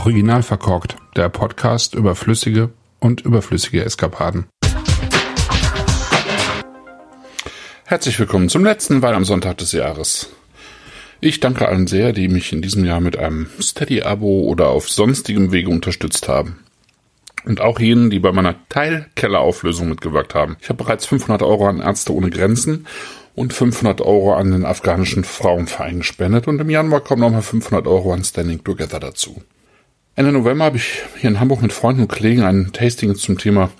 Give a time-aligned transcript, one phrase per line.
[0.00, 4.46] Original verkorkt, der Podcast über flüssige und überflüssige Eskapaden.
[7.84, 10.30] Herzlich willkommen zum letzten Wein am Sonntag des Jahres.
[11.20, 15.52] Ich danke allen sehr, die mich in diesem Jahr mit einem Steady-Abo oder auf sonstigem
[15.52, 16.60] Wege unterstützt haben.
[17.44, 20.56] Und auch jenen, die bei meiner Teilkellerauflösung mitgewirkt haben.
[20.62, 22.86] Ich habe bereits 500 Euro an Ärzte ohne Grenzen
[23.34, 28.14] und 500 Euro an den afghanischen Frauenverein gespendet und im Januar kommen nochmal 500 Euro
[28.14, 29.42] an Standing Together dazu.
[30.20, 33.70] Ende November habe ich hier in Hamburg mit Freunden und Kollegen ein Tasting zum Thema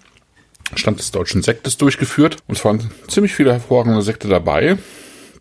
[0.74, 2.38] Stand des deutschen Sektes durchgeführt.
[2.46, 4.78] Und es waren ziemlich viele hervorragende Sekte dabei.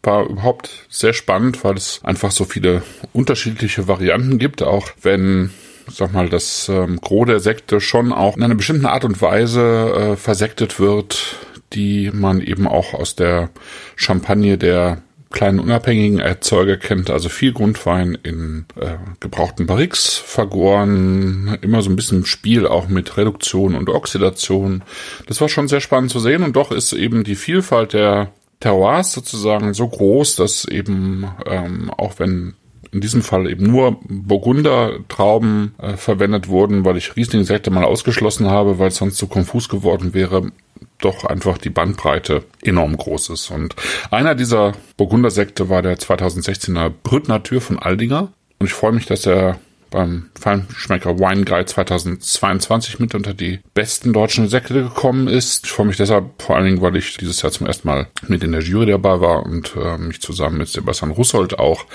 [0.03, 5.51] War überhaupt sehr spannend, weil es einfach so viele unterschiedliche Varianten gibt, auch wenn
[5.87, 9.93] sag mal, das ähm, Gros der Sekte schon auch in einer bestimmten Art und Weise
[9.95, 11.37] äh, versektet wird,
[11.71, 13.51] die man eben auch aus der
[13.95, 21.81] Champagne der kleinen unabhängigen Erzeuger kennt, also viel Grundwein in äh, gebrauchten Barriques vergoren, immer
[21.81, 24.83] so ein bisschen Spiel auch mit Reduktion und Oxidation.
[25.27, 29.11] Das war schon sehr spannend zu sehen und doch ist eben die Vielfalt der Terroirs
[29.13, 32.55] sozusagen so groß, dass eben ähm, auch wenn
[32.91, 38.79] in diesem Fall eben nur Burgunder-Trauben äh, verwendet wurden, weil ich Riesling-Sekte mal ausgeschlossen habe,
[38.79, 40.51] weil es sonst zu konfus geworden wäre,
[40.99, 43.51] doch einfach die Bandbreite enorm groß ist.
[43.51, 43.75] Und
[44.11, 48.31] einer dieser Burgundersekte war der 2016er Brüt Natur von Aldinger.
[48.59, 54.13] Und ich freue mich, dass er beim Feinschmecker Wine Guide 2022 mit unter die besten
[54.13, 55.65] deutschen Sekte gekommen ist.
[55.65, 58.43] Ich freue mich deshalb vor allen Dingen, weil ich dieses Jahr zum ersten Mal mit
[58.43, 61.85] in der Jury dabei war und äh, mich zusammen mit Sebastian Russold auch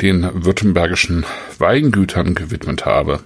[0.00, 1.26] den württembergischen
[1.58, 3.20] Weingütern gewidmet habe.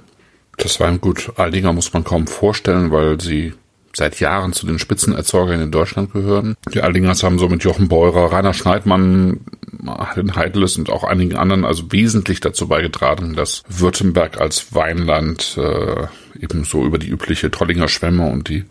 [0.57, 3.55] Das Weingut Aldinger muss man kaum vorstellen, weil sie
[3.95, 6.57] seit Jahren zu den Spitzenerzeugern in Deutschland gehören.
[6.73, 9.41] Die Aldingers haben so mit Jochen Beurer, Rainer Schneidmann,
[9.87, 16.07] Harden Heidles und auch einigen anderen also wesentlich dazu beigetragen, dass Württemberg als Weinland äh,
[16.41, 18.65] eben so über die übliche Trollinger Schwämme und die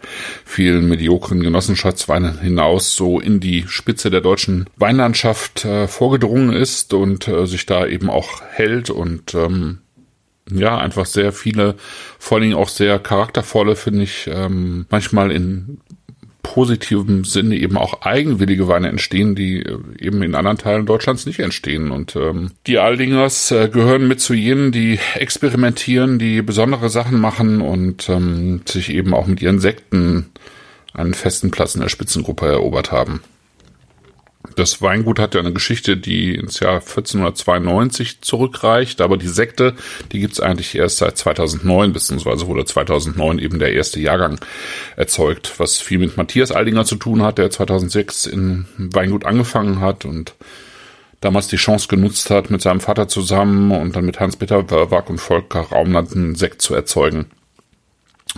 [0.46, 7.28] vielen mediokren Genossenschaftsweine hinaus so in die Spitze der deutschen Weinlandschaft äh, vorgedrungen ist und
[7.28, 9.80] äh, sich da eben auch hält und ähm,
[10.58, 11.76] ja, einfach sehr viele,
[12.20, 15.80] vor allen Dingen auch sehr charaktervolle, finde ich, ähm, manchmal in
[16.44, 21.40] positivem Sinne eben auch eigenwillige Weine entstehen, die äh, eben in anderen Teilen Deutschlands nicht
[21.40, 21.92] entstehen.
[21.92, 27.62] Und ähm, die Aldingers äh, gehören mit zu jenen, die experimentieren, die besondere Sachen machen
[27.62, 30.32] und ähm, sich eben auch mit ihren Sekten
[30.94, 33.22] einen festen Platz in der Spitzengruppe erobert haben.
[34.56, 39.76] Das Weingut hat ja eine Geschichte, die ins Jahr 1492 zurückreicht, aber die Sekte,
[40.12, 44.40] die gibt's eigentlich erst seit 2009, beziehungsweise wurde 2009 eben der erste Jahrgang
[44.96, 50.06] erzeugt, was viel mit Matthias Aldinger zu tun hat, der 2006 in Weingut angefangen hat
[50.06, 50.34] und
[51.22, 55.20] damals die Chance genutzt hat, mit seinem Vater zusammen und dann mit Hans-Peter Wörwag und
[55.20, 57.28] Volker Raumland einen Sekt zu erzeugen.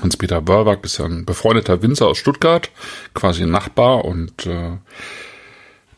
[0.01, 2.69] Hans-Peter Wörwag ist ja ein befreundeter Winzer aus Stuttgart,
[3.13, 4.77] quasi ein Nachbar und äh,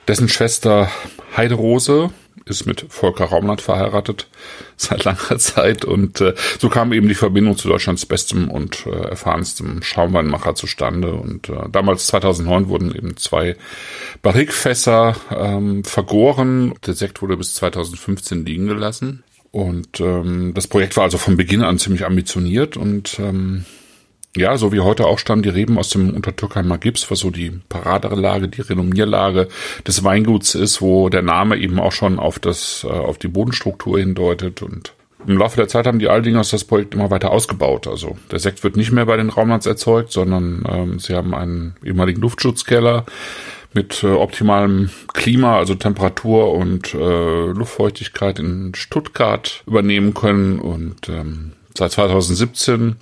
[0.07, 0.89] dessen Schwester
[1.35, 2.11] Heiderose
[2.45, 4.27] ist mit Volker Raumland verheiratet
[4.77, 9.09] seit langer Zeit und äh, so kam eben die Verbindung zu Deutschlands bestem und äh,
[9.09, 13.55] erfahrenstem Schaumweinmacher zustande und äh, damals 2009 wurden eben zwei
[14.21, 16.75] Barrikfässer ähm, vergoren.
[16.85, 21.63] Der Sekt wurde bis 2015 liegen gelassen und ähm, das Projekt war also von Beginn
[21.63, 23.65] an ziemlich ambitioniert und ähm,
[24.35, 27.51] ja, so wie heute auch stammen die Reben aus dem Untertürkheimer Gips, was so die
[27.69, 29.47] Paraderlage, die Renommierlage
[29.87, 33.99] des Weinguts ist, wo der Name eben auch schon auf das, äh, auf die Bodenstruktur
[33.99, 34.93] hindeutet und
[35.27, 37.87] im Laufe der Zeit haben die Aldingers das Projekt immer weiter ausgebaut.
[37.87, 41.75] Also der Sekt wird nicht mehr bei den Raumlands erzeugt, sondern ähm, sie haben einen
[41.83, 43.05] ehemaligen Luftschutzkeller
[43.73, 50.59] mit äh, optimalem Klima, also Temperatur und äh, Luftfeuchtigkeit in Stuttgart übernehmen können.
[50.59, 52.97] Und ähm, seit 2017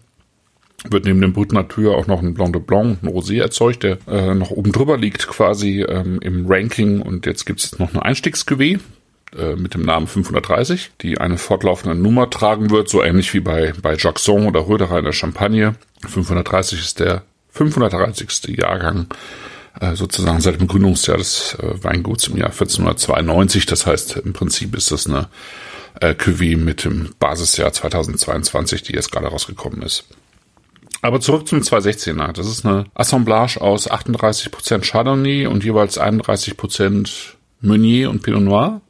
[0.89, 3.97] wird neben dem Brut Natur auch noch ein Blanc de Blanc, ein Rosé erzeugt, der
[4.07, 7.01] äh, noch oben drüber liegt quasi ähm, im Ranking.
[7.01, 8.80] Und jetzt gibt es noch eine Einstiegsgewehr
[9.38, 13.74] äh, mit dem Namen 530, die eine fortlaufende Nummer tragen wird, so ähnlich wie bei,
[13.81, 15.75] bei Jackson oder Röderer in der Champagne.
[16.07, 18.57] 530 ist der 530.
[18.57, 19.07] Jahrgang
[19.80, 23.65] äh, sozusagen seit dem Gründungsjahr des äh, Weinguts im Jahr 1492.
[23.65, 25.30] Das heißt, im Prinzip ist das eine
[26.00, 30.06] äh, Cuvée mit dem Basisjahr 2022, die jetzt gerade rausgekommen ist.
[31.03, 32.31] Aber zurück zum 216er.
[32.31, 37.09] Das ist eine Assemblage aus 38% Chardonnay und jeweils 31%
[37.59, 38.81] Meunier und Pinot Noir.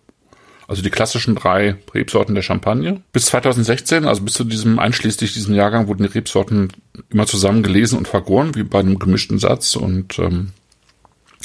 [0.68, 3.01] Also die klassischen drei Rebsorten der Champagne.
[3.12, 6.71] Bis 2016, also bis zu diesem einschließlich diesem Jahrgang, wurden die Rebsorten
[7.10, 9.75] immer zusammen gelesen und vergoren, wie bei einem gemischten Satz.
[9.75, 10.51] Und ähm,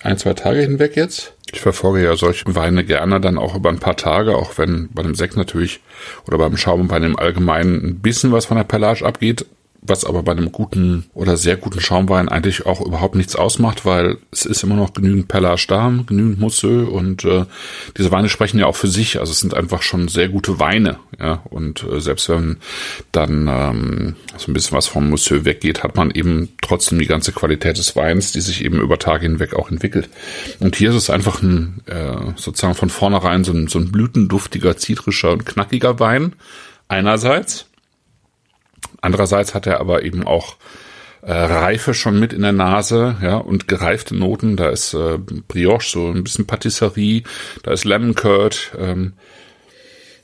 [0.00, 1.34] ein, zwei Tage hinweg jetzt.
[1.52, 5.02] Ich verfolge ja solche Weine gerne dann auch über ein paar Tage, auch wenn bei
[5.02, 5.80] dem Sekt natürlich
[6.26, 9.44] oder beim Schaum bei dem Allgemeinen ein bisschen was von der Pelage abgeht
[9.84, 14.18] was aber bei einem guten oder sehr guten Schaumwein eigentlich auch überhaupt nichts ausmacht, weil
[14.30, 17.46] es ist immer noch genügend Pellage da, genügend Mousseux und äh,
[17.96, 20.98] diese Weine sprechen ja auch für sich, also es sind einfach schon sehr gute Weine,
[21.18, 22.58] ja, und äh, selbst wenn
[23.10, 27.32] dann ähm, so ein bisschen was vom Mousseux weggeht, hat man eben trotzdem die ganze
[27.32, 30.08] Qualität des Weins, die sich eben über Tage hinweg auch entwickelt.
[30.60, 34.76] Und hier ist es einfach ein äh, sozusagen von vornherein so ein, so ein blütenduftiger,
[34.76, 36.34] zitrischer und knackiger Wein
[36.86, 37.66] einerseits
[39.02, 40.56] Andererseits hat er aber eben auch
[41.22, 44.56] äh, Reife schon mit in der Nase, ja, und gereifte Noten.
[44.56, 47.24] Da ist äh, Brioche, so ein bisschen Patisserie,
[47.62, 48.72] da ist Lemon Curd.
[48.78, 49.12] Ähm,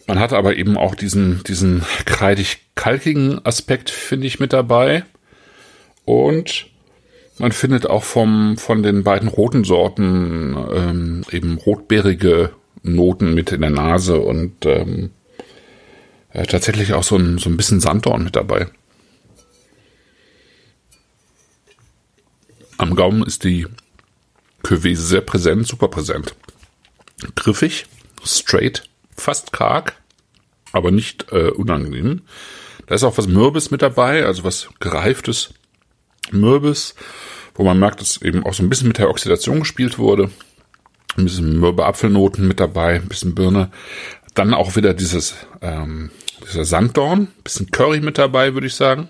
[0.06, 5.04] man hat aber eben auch diesen, diesen kreidig-kalkigen Aspekt, finde ich, mit dabei.
[6.06, 6.66] Und
[7.38, 12.50] man findet auch vom, von den beiden roten Sorten ähm, eben rotbeerige
[12.82, 15.10] Noten mit in der Nase und ähm,
[16.30, 18.69] äh, tatsächlich auch so ein, so ein bisschen Sanddorn mit dabei.
[22.76, 23.66] Am Gaumen ist die
[24.62, 26.34] Cuvée sehr präsent, super präsent.
[27.34, 27.86] Griffig,
[28.25, 29.94] straight, fast karg,
[30.72, 32.22] aber nicht äh, unangenehm.
[32.86, 35.54] Da ist auch was Mürbes mit dabei, also was gereiftes
[36.31, 36.94] Mürbes,
[37.54, 40.31] wo man merkt, dass eben auch so ein bisschen mit der Oxidation gespielt wurde.
[41.16, 43.70] Ein bisschen mürbe Apfelnoten mit dabei, ein bisschen Birne.
[44.38, 46.12] Dann auch wieder dieses, ähm,
[46.46, 49.08] dieser Sanddorn, bisschen Curry mit dabei, würde ich sagen.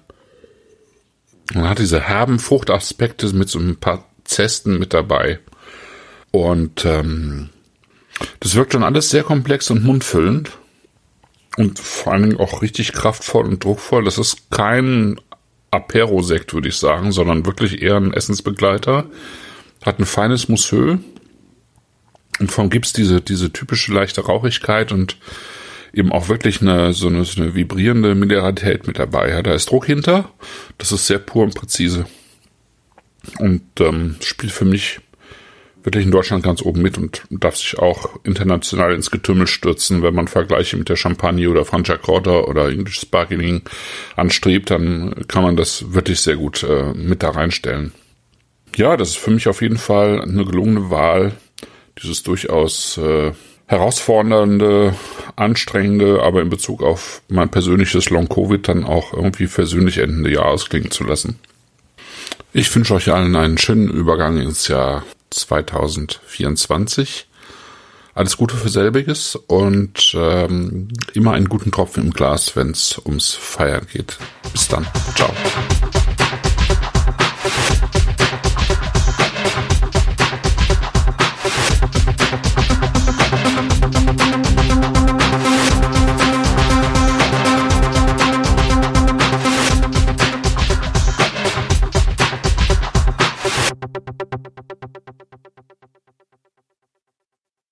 [1.52, 5.38] Man hat diese herben Fruchtaspekte mit so ein paar Zesten mit dabei.
[6.30, 7.50] Und ähm,
[8.40, 10.52] das wirkt schon alles sehr komplex und mundfüllend.
[11.58, 14.04] Und vor allen Dingen auch richtig kraftvoll und druckvoll.
[14.04, 15.20] Das ist kein
[15.70, 19.04] Apero-Sekt, würde ich sagen, sondern wirklich eher ein Essensbegleiter.
[19.84, 21.00] Hat ein feines Mousseux.
[22.38, 25.16] Und vom gibt's diese, diese typische leichte Rauchigkeit und
[25.92, 29.30] eben auch wirklich eine so, eine so eine vibrierende Mineralität mit dabei.
[29.30, 30.30] Ja, da ist Druck hinter.
[30.78, 32.06] Das ist sehr pur und präzise.
[33.38, 35.00] Und ähm, spielt für mich
[35.82, 40.02] wirklich in Deutschland ganz oben mit und darf sich auch international ins Getümmel stürzen.
[40.02, 43.62] Wenn man Vergleiche mit der Champagne oder Franciacorta oder English Sparkling
[44.16, 47.92] anstrebt, dann kann man das wirklich sehr gut äh, mit da reinstellen.
[48.76, 51.32] Ja, das ist für mich auf jeden Fall eine gelungene Wahl
[52.02, 53.32] dieses durchaus äh,
[53.66, 54.94] herausfordernde,
[55.36, 60.90] anstrengende, aber in Bezug auf mein persönliches Long-Covid dann auch irgendwie versöhnlich endende Jahr ausklingen
[60.90, 61.38] zu lassen.
[62.52, 67.26] Ich wünsche euch allen einen schönen Übergang ins Jahr 2024.
[68.14, 73.34] Alles Gute für selbiges und ähm, immer einen guten Tropfen im Glas, wenn es ums
[73.34, 74.16] Feiern geht.
[74.52, 74.86] Bis dann.
[75.14, 75.30] Ciao.